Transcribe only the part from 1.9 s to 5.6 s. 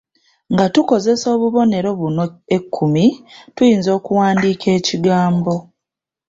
buno ekkumi tuyinza okuwandiika ekigambo.